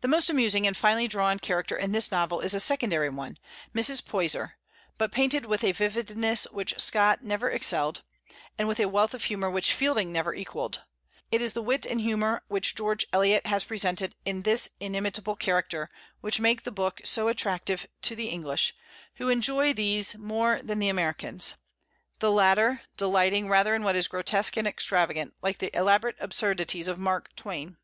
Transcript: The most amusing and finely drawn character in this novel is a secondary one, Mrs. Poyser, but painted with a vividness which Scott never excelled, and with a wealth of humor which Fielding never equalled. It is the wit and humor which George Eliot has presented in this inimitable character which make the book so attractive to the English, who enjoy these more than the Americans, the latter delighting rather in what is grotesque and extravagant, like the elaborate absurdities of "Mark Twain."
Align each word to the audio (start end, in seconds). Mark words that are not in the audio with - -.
The 0.00 0.08
most 0.08 0.28
amusing 0.28 0.66
and 0.66 0.76
finely 0.76 1.06
drawn 1.06 1.38
character 1.38 1.76
in 1.76 1.92
this 1.92 2.10
novel 2.10 2.40
is 2.40 2.52
a 2.52 2.58
secondary 2.58 3.10
one, 3.10 3.38
Mrs. 3.72 4.04
Poyser, 4.04 4.56
but 4.98 5.12
painted 5.12 5.46
with 5.46 5.62
a 5.62 5.70
vividness 5.70 6.48
which 6.50 6.76
Scott 6.80 7.22
never 7.22 7.48
excelled, 7.48 8.02
and 8.58 8.66
with 8.66 8.80
a 8.80 8.88
wealth 8.88 9.14
of 9.14 9.22
humor 9.26 9.48
which 9.48 9.72
Fielding 9.72 10.10
never 10.10 10.34
equalled. 10.34 10.82
It 11.30 11.40
is 11.40 11.52
the 11.52 11.62
wit 11.62 11.86
and 11.86 12.00
humor 12.00 12.42
which 12.48 12.74
George 12.74 13.06
Eliot 13.12 13.46
has 13.46 13.62
presented 13.62 14.16
in 14.24 14.42
this 14.42 14.70
inimitable 14.80 15.36
character 15.36 15.90
which 16.22 16.40
make 16.40 16.64
the 16.64 16.72
book 16.72 17.00
so 17.04 17.28
attractive 17.28 17.86
to 18.02 18.16
the 18.16 18.26
English, 18.26 18.74
who 19.14 19.28
enjoy 19.28 19.72
these 19.72 20.16
more 20.18 20.58
than 20.60 20.80
the 20.80 20.88
Americans, 20.88 21.54
the 22.18 22.32
latter 22.32 22.82
delighting 22.96 23.48
rather 23.48 23.76
in 23.76 23.84
what 23.84 23.94
is 23.94 24.08
grotesque 24.08 24.56
and 24.56 24.66
extravagant, 24.66 25.34
like 25.40 25.58
the 25.58 25.70
elaborate 25.72 26.16
absurdities 26.18 26.88
of 26.88 26.98
"Mark 26.98 27.32
Twain." 27.36 27.76